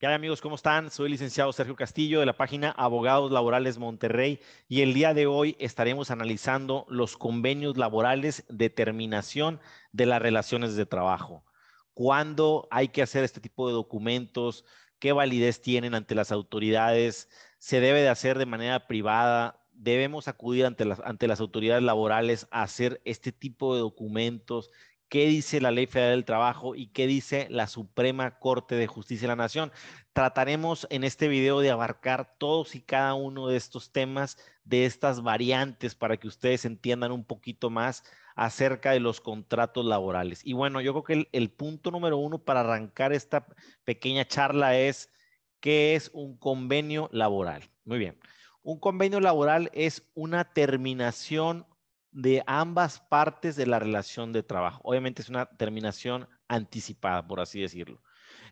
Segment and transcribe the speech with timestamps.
[0.00, 0.40] ¿Qué amigos?
[0.40, 0.90] ¿Cómo están?
[0.90, 5.56] Soy licenciado Sergio Castillo de la página Abogados Laborales Monterrey y el día de hoy
[5.58, 9.60] estaremos analizando los convenios laborales de terminación
[9.92, 11.44] de las relaciones de trabajo.
[11.92, 14.64] ¿Cuándo hay que hacer este tipo de documentos?
[15.00, 17.28] ¿Qué validez tienen ante las autoridades?
[17.58, 19.60] ¿Se debe de hacer de manera privada?
[19.74, 24.70] ¿Debemos acudir ante las autoridades laborales a hacer este tipo de documentos?
[25.10, 29.26] Qué dice la Ley Federal del Trabajo y qué dice la Suprema Corte de Justicia
[29.26, 29.72] de la Nación.
[30.12, 35.22] Trataremos en este video de abarcar todos y cada uno de estos temas, de estas
[35.22, 38.04] variantes, para que ustedes entiendan un poquito más
[38.36, 40.42] acerca de los contratos laborales.
[40.44, 43.46] Y bueno, yo creo que el, punto número uno para arrancar esta
[43.84, 45.10] pequeña charla es,
[45.58, 47.68] ¿qué es un convenio laboral?
[47.84, 48.16] Muy bien.
[48.62, 51.66] Un convenio laboral es una terminación
[52.12, 54.80] de ambas partes de la relación de trabajo.
[54.84, 58.02] Obviamente es una terminación anticipada, por así decirlo.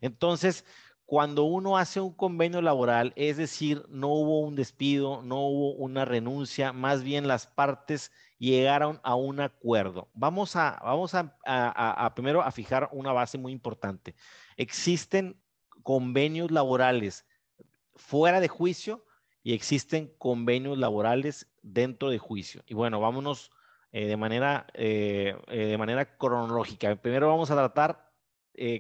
[0.01, 0.65] Entonces,
[1.09, 6.05] cuando uno hace un convenio laboral, es decir, no hubo un despido, no hubo una
[6.05, 10.11] renuncia, más bien las partes llegaron a un acuerdo.
[10.13, 14.15] Vamos a, vamos a, primero a fijar una base muy importante.
[14.59, 15.41] Existen
[15.83, 17.27] convenios laborales
[17.97, 19.05] fuera de juicio
[19.43, 22.63] y existen convenios laborales dentro de juicio.
[22.67, 23.51] Y bueno, vámonos
[23.93, 26.95] eh, de, manera, eh, eh, de manera cronológica.
[26.97, 28.09] Primero vamos a tratar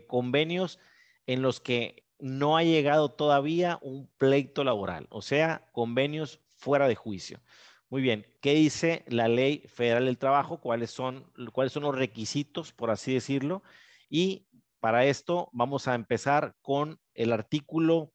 [0.08, 0.80] convenios
[1.26, 6.96] en los que no ha llegado todavía un pleito laboral, o sea, convenios fuera de
[6.96, 7.40] juicio.
[7.88, 10.60] Muy bien, ¿qué dice la Ley Federal del Trabajo?
[10.60, 13.62] ¿Cuáles son, cuáles son los requisitos, por así decirlo?
[14.10, 14.48] Y
[14.80, 18.12] para esto vamos a empezar con el artículo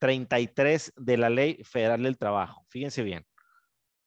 [0.00, 2.64] 33 de la Ley Federal del Trabajo.
[2.68, 3.24] Fíjense bien.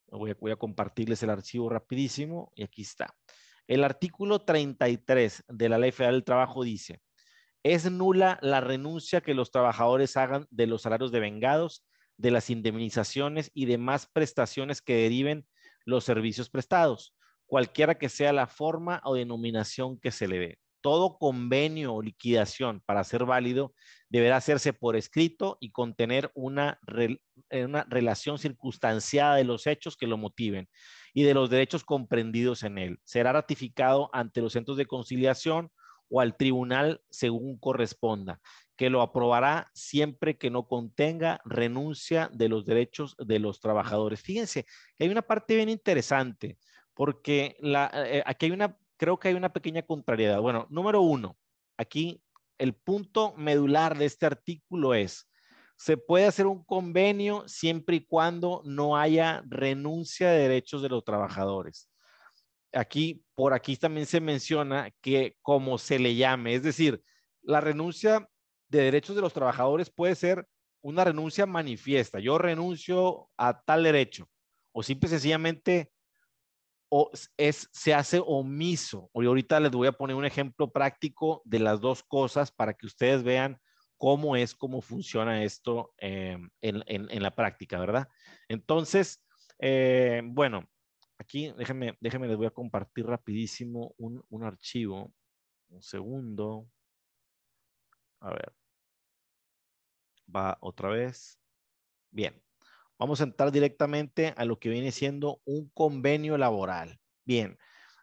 [0.08, 3.16] Voy a, compartirles el archivo rapidísimo y aquí está.
[3.68, 7.00] El artículo 33 de la Ley Federal del Trabajo dice,
[7.64, 11.86] es nula la renuncia que los trabajadores hagan de los salarios de vengados,
[12.18, 15.48] de las indemnizaciones y demás prestaciones que deriven
[15.86, 17.16] los servicios prestados,
[17.46, 22.84] cualquiera que sea la forma o denominación que se le dé todo convenio o liquidación
[22.86, 23.74] para ser válido
[24.10, 26.78] deberá hacerse por escrito y contener una,
[27.50, 30.68] eh, una relación circunstanciada de los hechos que lo motiven
[31.14, 33.00] y de los derechos comprendidos en él.
[33.06, 35.72] Será ratificado ante los centros de conciliación
[36.10, 38.42] o al tribunal según corresponda,
[38.76, 44.22] que lo aprobará siempre que no contenga renuncia de los derechos de los trabajadores.
[44.22, 44.66] Fíjense
[44.98, 46.58] que hay una parte bien interesante,
[46.94, 50.40] porque eh, aquí hay una creo que hay una pequeña contrariedad.
[50.40, 51.38] Bueno, número uno,
[51.78, 52.24] aquí
[52.58, 55.30] el punto medular de este artículo es,
[55.76, 61.04] se puede hacer un convenio siempre y cuando no haya renuncia de derechos de los
[61.04, 61.90] trabajadores.
[62.72, 67.04] Aquí, por aquí también se menciona que como se le llame, es decir,
[67.42, 68.30] la renuncia
[68.70, 70.48] de derechos de los trabajadores puede ser
[70.82, 72.20] una renuncia manifiesta.
[72.20, 74.30] Yo renuncio a tal derecho
[74.72, 75.92] o simple y sencillamente
[76.96, 79.10] o es, se hace omiso.
[79.16, 82.86] Y ahorita les voy a poner un ejemplo práctico de las dos cosas para que
[82.86, 83.60] ustedes vean
[83.98, 88.08] cómo es, cómo funciona esto eh, en, la práctica, ¿verdad?
[88.48, 89.26] Entonces,
[89.58, 90.70] eh, bueno,
[91.18, 95.12] aquí déjenme, déjenme, les voy a compartir rapidísimo un, un archivo.
[95.70, 96.68] Un segundo.
[98.20, 98.54] A ver.
[100.28, 101.40] Va otra vez.
[102.12, 102.40] Bien.
[102.98, 107.00] Vamos a entrar directamente a lo que viene siendo un convenio laboral.
[107.26, 107.58] Bien,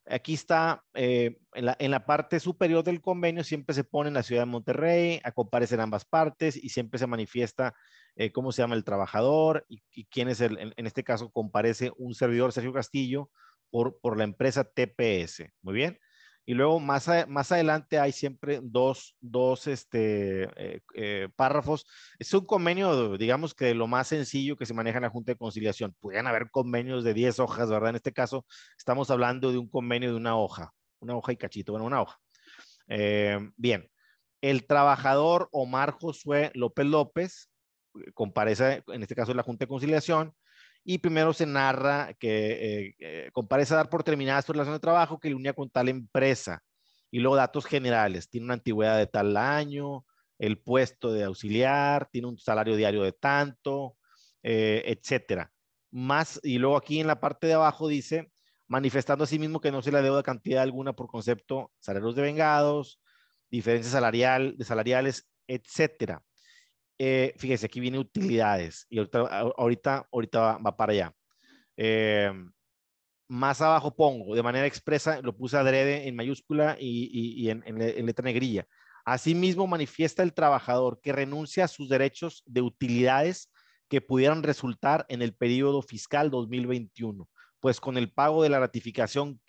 [0.06, 4.42] aquí está, eh, en, la, parte superior del convenio siempre se pone en la ciudad
[4.42, 7.74] de Monterrey, a comparecer ambas partes y siempre se manifiesta
[8.16, 12.14] eh, cómo se llama el trabajador y, quién es el, en, este caso comparece un
[12.14, 13.30] servidor, Sergio Castillo,
[13.70, 15.50] por, por la empresa TPS.
[15.62, 15.98] Muy bien.
[16.46, 21.86] Y luego más, más adelante hay siempre dos, dos este, eh, eh, párrafos.
[22.18, 25.38] Es un convenio, digamos que lo más sencillo que se maneja en la Junta de
[25.38, 25.94] Conciliación.
[26.00, 27.90] Pueden haber convenios de 10 hojas, ¿verdad?
[27.90, 28.46] En este caso
[28.76, 32.18] estamos hablando de un convenio de una hoja, una hoja y cachito, bueno, una hoja.
[32.88, 33.88] Eh, bien,
[34.40, 37.50] el trabajador Omar Josué López López
[38.14, 40.34] comparece, en este caso en la Junta de Conciliación,
[40.84, 44.80] y primero se narra que eh, eh, comparece a dar por terminada su relación de
[44.80, 46.62] trabajo que le unía con tal empresa
[47.10, 50.04] y luego datos generales, tiene una antigüedad de tal año,
[50.38, 53.96] el puesto de auxiliar, tiene un salario diario de tanto,
[54.42, 55.52] eh, etcétera.
[55.90, 58.30] Más, y luego aquí en la parte de abajo dice,
[58.68, 62.22] manifestando a sí mismo que no se le deuda cantidad alguna por concepto salarios de
[62.22, 63.00] vengados,
[63.50, 66.22] diferencias salarial, de salariales, etcétera.
[67.02, 71.14] Eh, fíjese, aquí viene utilidades y ahorita, ahorita, va, para allá.
[71.74, 72.30] Eh,
[73.26, 77.64] más abajo pongo, de manera expresa, lo puse adrede en mayúscula y, en,
[78.04, 78.66] letra negrilla.
[79.06, 83.50] Asimismo, manifiesta el trabajador que renuncia a sus derechos de utilidades
[83.88, 87.26] que pudieran resultar en el periodo fiscal 2021,
[87.60, 89.40] pues con el pago de la ratificación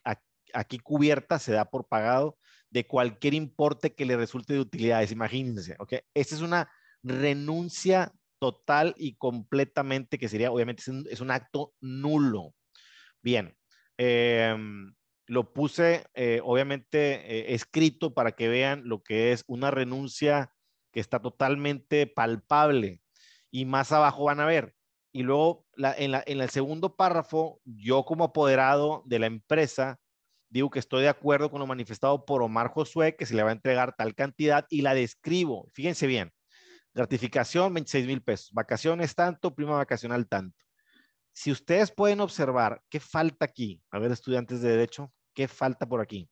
[0.53, 2.37] aquí cubierta se da por pagado
[2.69, 5.11] de cualquier importe que le resulte de utilidades.
[5.11, 5.95] Imagínense, ¿ok?
[6.13, 6.71] Esta es una
[7.03, 12.55] renuncia total y completamente que sería, obviamente, es un, acto nulo.
[13.21, 13.55] Bien,
[13.97, 14.93] em,
[15.27, 20.53] lo puse, eh, obviamente, eh, escrito para que vean lo que es una renuncia
[20.91, 23.01] que está totalmente palpable.
[23.51, 24.73] Y más abajo van a ver.
[25.13, 29.99] Y luego, en, en el segundo párrafo, yo como apoderado de la empresa,
[30.49, 33.49] digo que estoy de acuerdo con lo manifestado por Omar Josué, que se le va
[33.49, 35.69] a entregar tal cantidad y la describo.
[35.73, 36.31] Fíjense bien,
[36.93, 40.57] gratificación 26 mil pesos, vacaciones tanto, prima vacacional tanto.
[41.33, 43.81] Si ustedes pueden observar, ¿qué falta aquí?
[43.91, 46.29] A ver, estudiantes de derecho, ¿qué falta por aquí?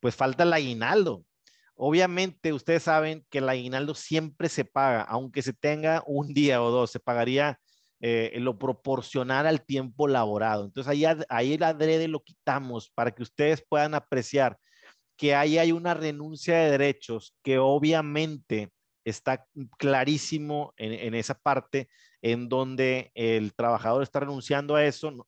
[0.00, 1.24] Pues falta el aguinaldo.
[1.74, 6.70] Obviamente, ustedes saben que el aguinaldo siempre se paga, aunque se tenga un día o
[6.70, 7.58] dos, se pagaría
[8.00, 10.66] eh, lo proporcional al tiempo laborado.
[10.66, 14.58] Entonces ahí, ahí el adrede lo quitamos para que ustedes puedan apreciar
[15.16, 18.70] que ahí hay una renuncia de derechos que obviamente
[19.06, 19.46] está
[19.78, 21.88] clarísimo en, esa parte
[22.20, 25.26] en donde el trabajador está renunciando a eso.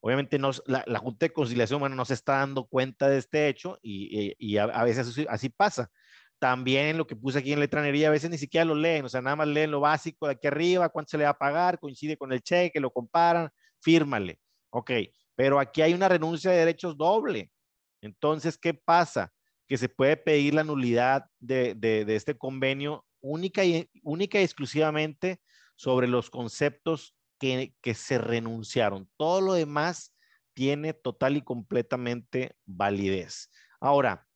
[0.00, 4.56] Obviamente no, la, Junta de Conciliación no se está dando cuenta de este hecho y,
[4.56, 5.90] a, a, veces así pasa.
[6.38, 9.20] También lo que puse aquí en letranería, a veces ni siquiera lo leen, o sea,
[9.20, 12.16] nada más leen lo básico de aquí arriba, cuánto se le va a pagar, coincide
[12.16, 13.50] con el cheque, lo comparan,
[13.80, 14.40] fírmale.
[14.70, 14.90] Ok,
[15.36, 17.52] pero aquí hay una renuncia de derechos doble.
[18.00, 19.32] Entonces, ¿qué pasa?
[19.68, 25.40] Que se puede pedir la nulidad de, de, este convenio única y, única exclusivamente
[25.76, 29.08] sobre los conceptos que, que se renunciaron.
[29.16, 30.14] Todo lo demás
[30.54, 33.50] tiene total y completamente validez.
[33.80, 34.26] Ahora,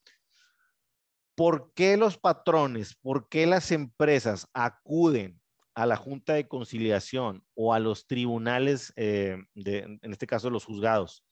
[1.37, 5.39] ¿Por qué los patrones, por qué las empresas acuden
[5.75, 11.27] a la Junta de Conciliación o a los tribunales, eh, en este caso los juzgados?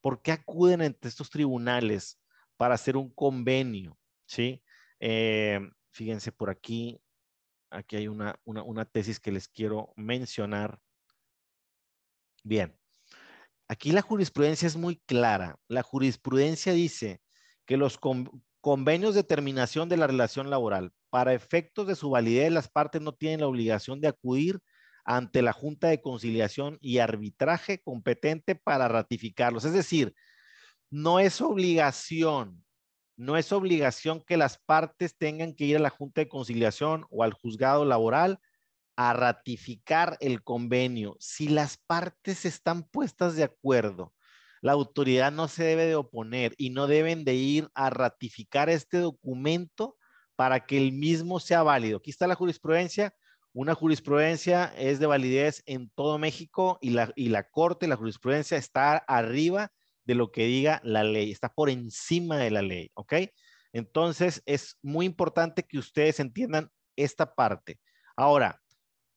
[0.00, 2.18] ¿Por qué acuden ante estos tribunales
[2.60, 3.96] para hacer un convenio?
[4.26, 4.62] ¿Sí?
[5.00, 5.60] Eh,
[5.92, 7.00] fíjense por aquí,
[7.70, 10.78] aquí hay una, una tesis que les quiero mencionar.
[12.44, 12.78] Bien,
[13.66, 15.58] aquí la jurisprudencia es muy clara.
[15.68, 17.22] La jurisprudencia dice
[17.64, 17.98] que los,
[18.60, 20.92] Convenios de terminación de la relación laboral.
[21.08, 24.60] Para efectos de su validez, las partes no tienen la obligación de acudir
[25.02, 29.64] ante la Junta de Conciliación y Arbitraje competente para ratificarlos.
[29.64, 30.14] Es decir,
[30.90, 32.64] no es obligación,
[33.16, 37.22] no es obligación que las partes tengan que ir a la Junta de Conciliación o
[37.22, 38.40] al juzgado laboral
[38.96, 41.16] a ratificar el convenio.
[41.20, 44.12] Si las partes están puestas de acuerdo
[44.60, 48.98] la autoridad no se debe de oponer y no deben de ir a ratificar este
[48.98, 49.96] documento
[50.36, 51.98] para que el mismo sea válido.
[51.98, 53.14] Aquí está la jurisprudencia.
[53.52, 58.56] Una jurisprudencia es de validez en todo México y la, y la corte, la jurisprudencia
[58.56, 59.72] está arriba
[60.04, 63.14] de lo que diga la ley, está por encima de la ley, ¿ok?
[63.72, 67.78] Entonces es muy importante que ustedes entiendan esta parte.
[68.16, 68.60] Ahora,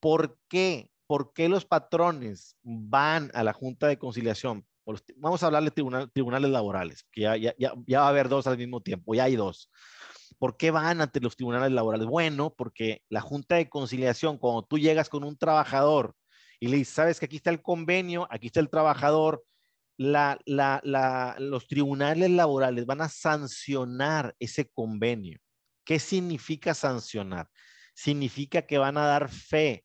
[0.00, 0.90] ¿por qué?
[1.06, 4.66] ¿Por qué los patrones van a la Junta de Conciliación?
[5.16, 5.70] vamos a hablar de
[6.12, 9.36] tribunales laborales, que ya, ya, ya, va a haber dos al mismo tiempo, ya hay
[9.36, 9.70] dos.
[10.38, 12.06] ¿Por qué van ante los tribunales laborales?
[12.06, 16.14] Bueno, porque la Junta de Conciliación, cuando tú llegas con un trabajador
[16.60, 19.42] y le dices, sabes que aquí está el convenio, aquí está el trabajador,
[19.96, 20.38] la,
[21.38, 25.38] los tribunales laborales van a sancionar ese convenio.
[25.84, 27.48] ¿Qué significa sancionar?
[27.94, 29.84] Significa que van a dar fe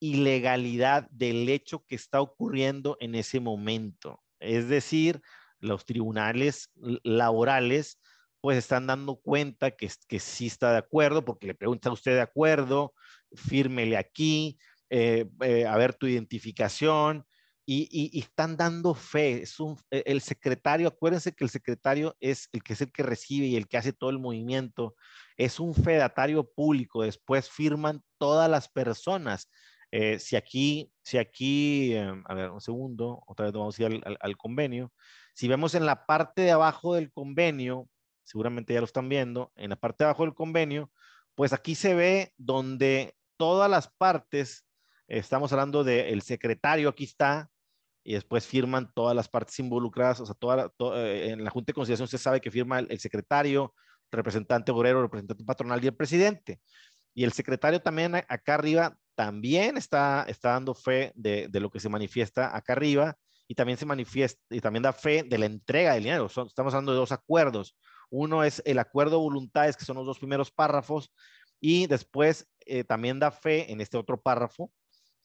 [0.00, 4.22] y legalidad del hecho que está ocurriendo en ese momento.
[4.38, 5.20] Es decir,
[5.60, 6.70] los tribunales
[7.02, 8.00] laborales
[8.40, 12.14] pues están dando cuenta que, que sí está de acuerdo, porque le pregunta a usted
[12.14, 12.94] de acuerdo,
[13.34, 14.58] fírmele aquí,
[14.90, 17.26] eh, eh, a ver tu identificación,
[17.70, 19.42] y, están dando fe.
[19.42, 23.02] Es un, e, el secretario, acuérdense que el secretario es el que es el que
[23.02, 24.94] recibe y el que hace todo el movimiento,
[25.36, 29.50] es un fedatario público, después firman todas las personas.
[29.90, 34.02] Eh, si aquí, si aquí, em, a ver, un segundo, otra vez vamos a ir
[34.20, 34.92] al, convenio.
[35.34, 37.88] Si vemos en la parte de abajo del convenio,
[38.24, 40.90] seguramente ya lo están viendo, en la parte de abajo del convenio,
[41.34, 44.64] pues aquí se ve donde todas las partes,
[45.06, 47.50] estamos hablando del secretario, aquí está,
[48.08, 51.74] y después firman todas las partes involucradas, o sea, toda, eh, en la Junta de
[51.74, 53.74] Conciliación se sabe que firma el, secretario,
[54.10, 56.58] representante obrero, representante patronal y el presidente.
[57.12, 61.80] Y el secretario también acá arriba también está, está dando fe de, de, lo que
[61.80, 63.14] se manifiesta acá arriba
[63.46, 66.28] y también se manifiesta y también da fe de la entrega del dinero.
[66.28, 67.76] estamos hablando de dos acuerdos.
[68.08, 71.12] Uno es el acuerdo de voluntades, que son los dos primeros párrafos,
[71.60, 74.72] y después eh, también da fe en este otro párrafo,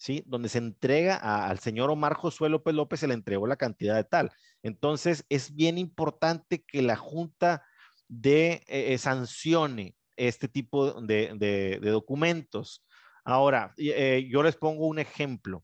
[0.04, 0.22] ¿sí?
[0.28, 4.04] Donde se entrega al señor Omar Josué López López, se le entregó la cantidad de
[4.04, 4.32] tal.
[4.62, 7.64] Entonces, es bien importante que la Junta
[8.10, 12.86] de eh, sancione este tipo de, documentos.
[13.24, 15.64] Ahora, eh, yo les pongo un ejemplo.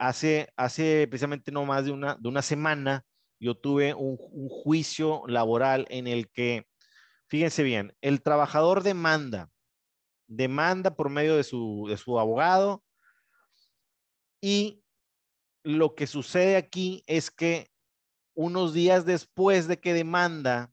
[0.00, 3.04] hace, hace precisamente no más de una, de una semana,
[3.38, 6.66] yo tuve un, un, juicio laboral en el que,
[7.28, 9.48] fíjense bien, el trabajador demanda
[10.26, 12.82] demanda por medio de su, de su abogado
[14.40, 14.82] y
[15.62, 17.70] lo que sucede aquí es que
[18.34, 20.72] unos días después de que demanda,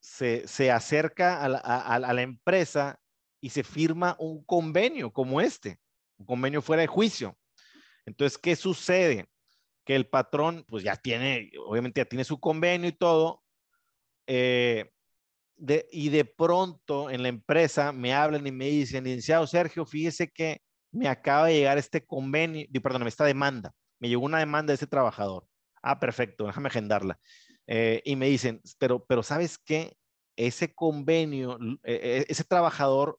[0.00, 3.00] se, se acerca a la, a la, empresa
[3.40, 5.78] y se firma un convenio como este,
[6.16, 7.36] un convenio fuera de juicio.
[8.06, 9.28] Entonces, ¿qué sucede?
[9.84, 13.42] Que el patrón, pues ya tiene, obviamente ya tiene su convenio y todo,
[14.26, 14.90] eh,
[15.90, 20.62] y de pronto en la empresa me hablan y me dicen, licenciado Sergio, fíjese que
[20.90, 23.72] me acaba de llegar este convenio, perdón, esta demanda.
[23.98, 25.46] Me llegó una demanda de ese trabajador.
[25.82, 27.18] Ah, perfecto, déjame agendarla.
[27.66, 29.96] Eh, y me dicen, pero, pero ¿sabes qué?
[30.36, 33.18] Ese convenio, e, e, ese trabajador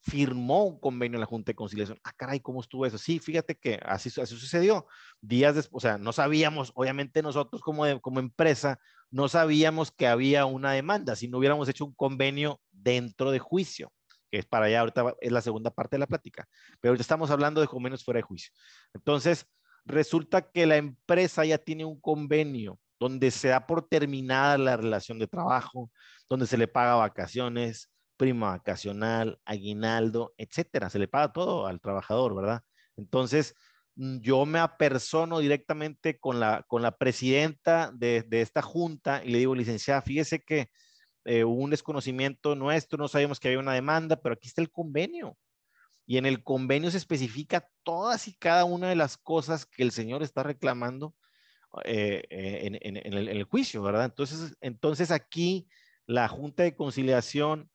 [0.00, 1.98] firmó un convenio en la Junta de Conciliación.
[2.04, 2.98] Ah, caray, ¿cómo estuvo eso?
[2.98, 4.86] Sí, fíjate que así, así sucedió.
[5.20, 8.78] Días después, o sea, no sabíamos, obviamente nosotros como, como empresa,
[9.10, 13.92] no sabíamos que había una demanda, si no hubiéramos hecho un convenio dentro de juicio,
[14.30, 16.48] que es para allá, ahorita es la segunda parte de la plática,
[16.80, 18.52] pero ahorita estamos hablando de convenios fuera de juicio.
[18.94, 19.46] Entonces,
[19.84, 25.18] resulta que la empresa ya tiene un convenio donde se da por terminada la relación
[25.18, 25.90] de trabajo,
[26.28, 30.90] donde se le paga vacaciones, prima vacacional, aguinaldo, etcétera.
[30.90, 32.62] Se le paga todo al trabajador, ¿verdad?
[32.96, 33.54] Entonces,
[33.94, 39.38] mm, yo me apersono directamente con la, con la presidenta de, esta junta y le
[39.38, 40.70] digo, licenciada, fíjese que
[41.28, 45.36] eh, un desconocimiento nuestro, no sabíamos que había una demanda, pero aquí está el convenio.
[46.06, 49.90] Y en el convenio se especifica todas y cada una de las cosas que el
[49.90, 51.14] señor está reclamando
[51.84, 54.06] eh, eh, en, el, en, el, juicio, ¿verdad?
[54.06, 55.68] Entonces, entonces aquí
[56.06, 57.70] la Junta de Conciliación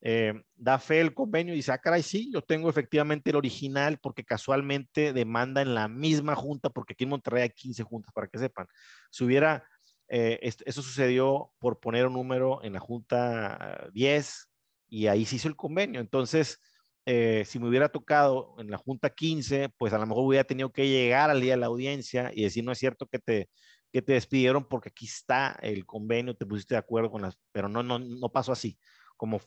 [0.00, 3.98] eh, da fe el convenio y dice, ah, caray, sí, yo tengo efectivamente el original
[3.98, 8.28] porque casualmente demanda en la misma junta, porque aquí en Monterrey hay 15 juntas, para
[8.28, 8.66] que sepan.
[9.10, 9.64] Si hubiera,
[10.08, 14.48] eh, eso sucedió por poner un número en la junta 10
[14.88, 16.00] y ahí se hizo el convenio.
[16.00, 16.60] Entonces,
[17.06, 20.72] eh, si me hubiera tocado en la junta 15, pues a lo mejor hubiera tenido
[20.72, 23.48] que llegar al día de la audiencia y decir, no es cierto que te,
[23.92, 27.68] que te despidieron porque aquí está el convenio, te pusiste de acuerdo con las, pero
[27.68, 28.78] no, no, no pasó así
[29.16, 29.40] como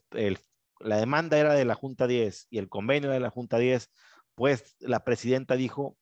[0.80, 3.90] la demanda era de la Junta 10 y el convenio de la Junta 10,
[4.36, 5.98] pues la presidenta dijo,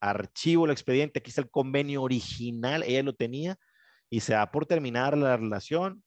[0.00, 3.58] archivo el expediente, aquí está el convenio original, ella lo tenía,
[4.10, 6.02] y se da por terminar la relación,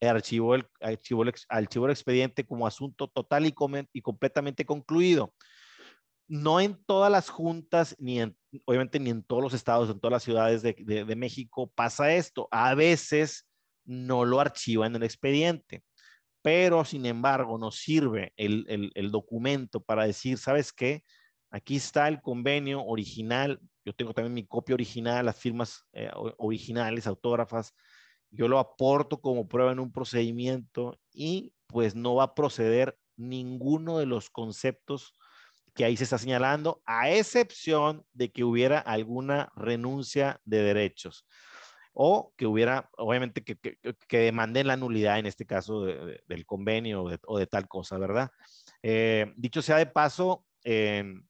[0.00, 3.54] archivó el, archivó el, archivó el expediente como asunto total y,
[3.92, 5.34] y completamente concluido.
[6.28, 10.12] No en todas las juntas, ni en, obviamente ni en todos los estados, en todas
[10.12, 12.48] las ciudades de, de México pasa esto.
[12.50, 13.46] A veces
[13.84, 15.82] no lo archivan en el expediente
[16.46, 21.02] pero sin embargo nos sirve el, documento para decir, ¿sabes qué?
[21.50, 27.06] Aquí está el convenio original, yo tengo también mi copia original, las firmas eh, originales,
[27.06, 27.72] autógrafas,
[28.30, 33.98] yo lo aporto como prueba en un procedimiento y pues no va a proceder ninguno
[33.98, 35.14] de los conceptos
[35.72, 41.24] que ahí se está señalando, a excepción de que hubiera alguna renuncia de derechos
[41.92, 47.38] o que hubiera, obviamente, que, que, demanden la nulidad en este caso del convenio o
[47.38, 48.30] de, tal cosa, ¿verdad?
[48.82, 51.26] Eh, dicho sea de paso, em,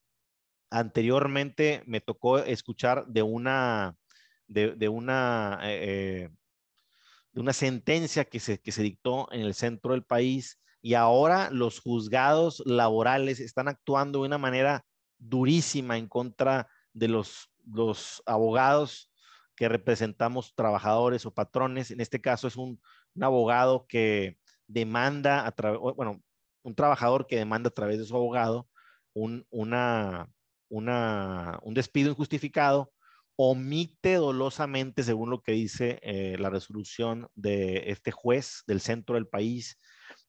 [0.70, 3.96] anteriormente me tocó escuchar de una,
[4.46, 6.30] de, una, eh, eh,
[7.32, 11.50] de una sentencia que se, que se dictó en el centro del país y ahora
[11.50, 14.84] los juzgados laborales están actuando de una manera
[15.18, 19.10] durísima en contra de los, los abogados
[19.56, 21.90] que representamos trabajadores o patrones.
[21.90, 22.80] En este caso es un,
[23.20, 26.22] abogado que demanda a través, bueno,
[26.62, 28.68] un trabajador que demanda a través de su abogado
[29.14, 30.28] un, una,
[30.68, 32.92] una, un despido injustificado,
[33.36, 39.26] omite dolosamente, según lo que dice eh, la resolución de este juez del centro del
[39.26, 39.78] país,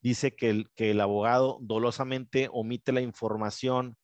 [0.01, 3.97] dice que el, que el abogado dolosamente omite la información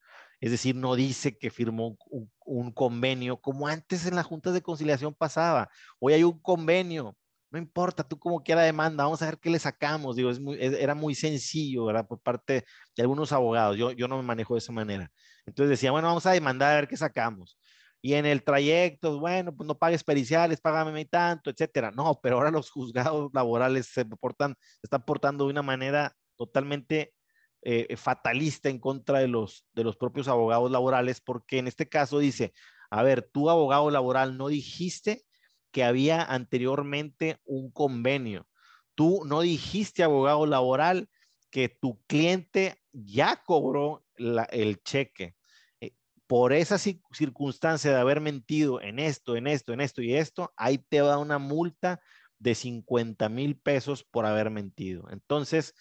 [0.43, 1.97] es decir, no dice que firmó
[2.45, 5.69] un, convenio como antes en las juntas de conciliación pasaba.
[5.99, 7.15] Hoy hay un convenio,
[7.49, 10.17] no importa, tú como quiera demanda, vamos a ver qué le sacamos.
[10.17, 12.05] Digo, es era muy sencillo, ¿verdad?
[12.05, 13.77] Por parte de algunos abogados.
[13.77, 15.09] Yo, yo no me manejo de esa manera.
[15.45, 17.57] Entonces decía, bueno, vamos a demandar a ver qué sacamos.
[18.01, 21.91] y en el trayecto, bueno, pues no pagues periciales, págame tanto, etcétera.
[21.91, 27.13] No, pero ahora los juzgados laborales se portan, se están portando de una manera totalmente
[27.61, 32.19] eh, fatalista en contra de los, de los propios abogados laborales, porque en este caso
[32.19, 32.53] dice,
[32.89, 35.23] a ver, tú abogado laboral no dijiste
[35.71, 38.47] que había anteriormente un convenio.
[38.95, 41.09] Tú no dijiste, abogado laboral,
[41.49, 45.35] que tu cliente ya cobró el cheque
[46.27, 50.77] por esa circunstancia de haber mentido en esto, en esto, en esto y esto, ahí
[50.77, 52.01] te va una multa
[52.39, 55.07] de 50 mil pesos por haber mentido.
[55.11, 55.75] Entonces,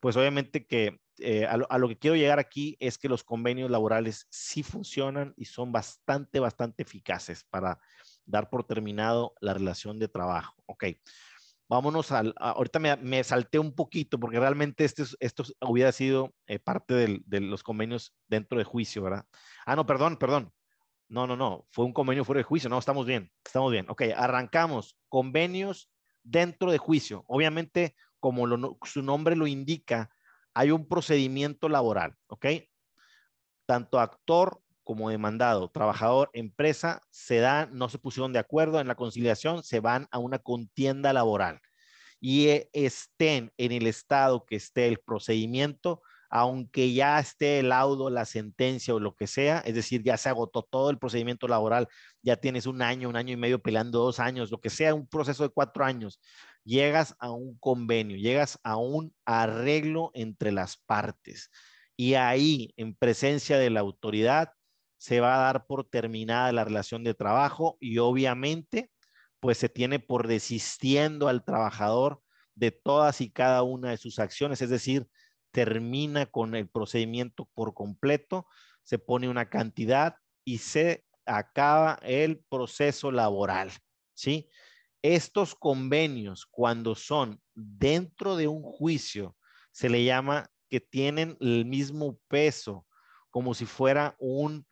[0.00, 4.26] pues obviamente que eh, a, lo, que quiero llegar aquí es que los convenios laborales
[4.30, 7.80] sí funcionan y son bastante, bastante eficaces para
[8.26, 10.54] dar por terminado la relación de trabajo.
[10.66, 10.84] Ok,
[11.68, 17.22] vámonos al, ahorita me, salté un poquito porque realmente este, esto hubiera sido eh, parte
[17.24, 19.24] de los convenios dentro de juicio, ¿verdad?
[19.66, 20.52] Ah, no, perdón, perdón.
[21.08, 23.86] No, no, no, fue un convenio fuera de juicio, no, estamos bien, estamos bien.
[23.88, 25.90] Ok, arrancamos, convenios
[26.22, 27.24] dentro de juicio.
[27.28, 30.10] Obviamente, como su nombre lo indica,
[30.54, 32.46] hay un procedimiento laboral, ¿ok?
[33.66, 38.94] Tanto actor como demandado, trabajador, empresa, se dan, no se pusieron de acuerdo en la
[38.94, 41.60] conciliación, se van a una contienda laboral
[42.20, 46.00] y eh, estén en el estado que esté el procedimiento,
[46.30, 50.30] aunque ya esté el laudo, la sentencia o lo que sea, es decir, ya se
[50.30, 51.86] agotó todo el procedimiento laboral,
[52.22, 55.06] ya tienes un año, un año y medio peleando, dos años, lo que sea, un
[55.06, 56.18] proceso de cuatro años,
[56.64, 61.50] llegas a un convenio, llegas a un arreglo entre las partes.
[61.94, 64.50] Y ahí, en presencia de la autoridad,
[65.04, 68.90] se va a dar por terminada la relación de trabajo y obviamente
[69.38, 72.22] pues se tiene por desistiendo al trabajador
[72.54, 75.06] de todas y cada una de sus acciones, es decir,
[75.50, 78.46] termina con el procedimiento por completo,
[78.82, 83.72] se pone una cantidad y se acaba el proceso laboral,
[84.14, 84.48] ¿sí?
[85.02, 89.36] Estos convenios, cuando son dentro de un juicio,
[89.70, 92.86] se le llama que tienen el mismo peso,
[93.28, 94.64] como si fuera un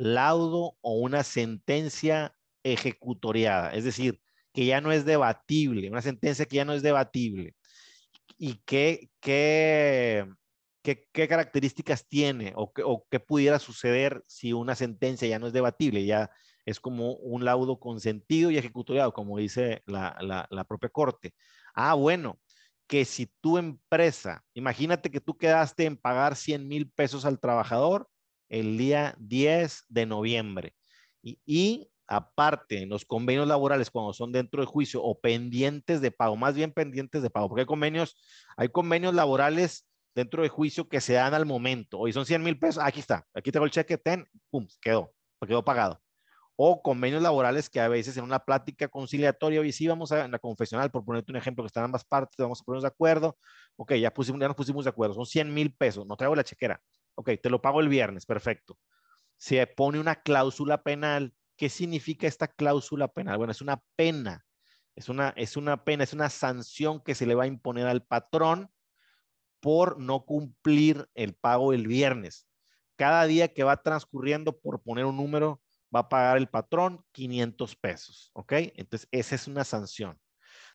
[0.00, 4.20] laudo o una sentencia ejecutoriada, es decir,
[4.52, 7.54] que ya no es debatible, una sentencia que ya no es debatible.
[8.38, 10.26] ¿Y qué, qué,
[10.82, 16.06] qué, características tiene o, o, qué pudiera suceder si una sentencia ya no es debatible?
[16.06, 16.30] Ya
[16.64, 21.34] es como un laudo consentido y ejecutoriado, como dice la, la, la propia corte.
[21.74, 22.40] Ah, bueno,
[22.86, 28.08] que si tu empresa, imagínate que tú quedaste en pagar 100 mil pesos al trabajador
[28.50, 30.74] el día 10 de noviembre.
[31.22, 36.36] Y, aparte, en los convenios laborales, cuando son dentro de juicio o pendientes de pago,
[36.36, 38.16] más bien pendientes de pago, porque hay convenios,
[38.56, 41.98] hay convenios laborales dentro de juicio que se dan al momento.
[41.98, 45.12] Hoy son 100 mil pesos, aquí está, aquí tengo el cheque, ten, pum, quedó,
[45.46, 46.00] quedó pagado.
[46.56, 50.32] O convenios laborales que a veces en una plática conciliatoria, hoy sí vamos a en
[50.32, 53.38] la confesional, por ponerte un ejemplo que están ambas partes, vamos a ponernos de acuerdo.
[53.76, 56.44] Ok, ya, pusimos, ya nos pusimos de acuerdo, son 100 mil pesos, no traigo la
[56.44, 56.82] chequera.
[57.14, 58.78] Ok, te lo pago el viernes, perfecto.
[59.36, 61.34] Se pone una cláusula penal.
[61.56, 63.38] ¿Qué significa esta cláusula penal?
[63.38, 64.44] Bueno, es una pena.
[64.94, 68.04] Es una, es una pena, es una sanción que se le va a imponer al
[68.04, 68.70] patrón
[69.60, 72.46] por no cumplir el pago el viernes.
[72.96, 75.62] Cada día que va transcurriendo, por poner un número,
[75.94, 78.52] va a pagar el patrón 500 pesos, ¿ok?
[78.74, 80.18] Entonces, esa es una sanción.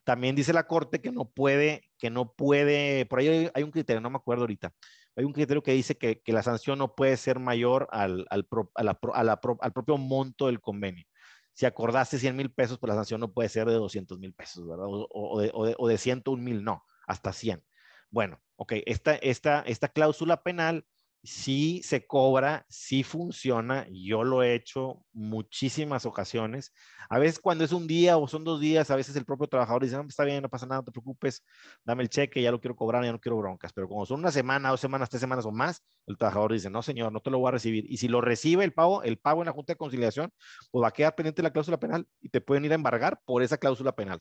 [0.04, 4.02] También dice la corte que no puede, que no puede, por ahí hay un criterio,
[4.02, 4.72] no me acuerdo ahorita,
[5.16, 9.98] hay un criterio que dice que, la sanción no puede ser mayor al, al, propio
[9.98, 11.06] monto del convenio.
[11.54, 14.68] Si acordaste 100 mil pesos, pues la sanción no puede ser de 200 mil pesos,
[14.68, 14.88] ¿verdad?
[14.90, 17.64] O, de, o, de, 101 mil, no, hasta 100.
[18.10, 20.86] Bueno, ok, esta, esta, esta cláusula penal
[21.26, 23.88] sí se cobra, sí funciona.
[23.92, 26.72] Yo lo he hecho muchísimas ocasiones.
[27.10, 29.84] A veces cuando es un día o son dos días, a veces el propio trabajador
[29.84, 31.44] dice, no, está bien, no pasa nada, no te preocupes,
[31.84, 33.74] dame el cheque, ya lo quiero cobrar, ya no quiero broncas.
[33.74, 36.82] Pero como son una semana, dos semanas, tres semanas o más, el trabajador dice, no,
[36.82, 37.86] señor, no te lo voy a recibir.
[37.90, 40.32] Y si lo recibe el pago, el pago en la Junta de Conciliación,
[40.72, 43.44] pues va a quedar pendiente la cláusula penal y te pueden ir a embargar por
[43.44, 44.20] esa cláusula penal.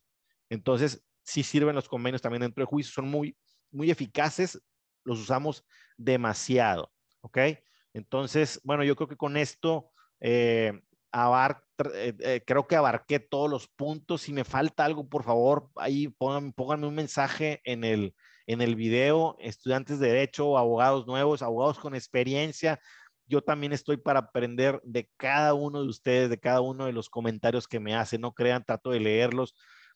[0.48, 3.36] Entonces, sí sirven los convenios también dentro de juicio, son muy,
[3.70, 4.60] muy eficaces,
[5.04, 5.64] los usamos
[5.96, 6.93] demasiado.
[7.24, 7.38] ¿Ok?
[7.94, 10.72] Entonces, bueno, yo creo que con esto eh,
[11.12, 14.22] eh, eh, creo que abarqué todos los puntos.
[14.22, 18.14] Si me falta algo, por favor, ahí pónganme, un mensaje en el,
[18.46, 22.78] en el video, estudiantes de derecho, abogados nuevos, abogados con experiencia.
[23.26, 27.08] Yo también estoy para aprender de cada uno de ustedes, de cada uno de los
[27.08, 28.20] comentarios que me hacen.
[28.20, 29.54] No crean, trato de leerlos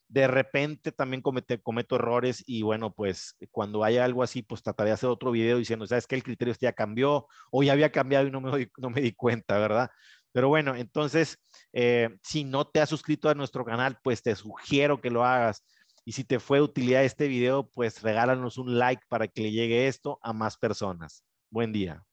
[0.08, 4.90] de repente también comete, cometo errores y bueno, pues cuando haya algo así, pues trataré
[4.90, 7.92] de hacer otro video diciendo, ¿sabes que El criterio este ya cambió o ya había
[7.92, 9.90] cambiado y no me, no me di cuenta, ¿verdad?
[10.32, 11.38] Pero bueno, entonces,
[11.72, 15.64] eh, si no te has suscrito a nuestro canal, pues te sugiero que lo hagas.
[16.04, 19.52] Y si te fue de utilidad este video, pues regálanos un like para que le
[19.52, 21.24] llegue esto a más personas.
[21.50, 22.07] Buen día.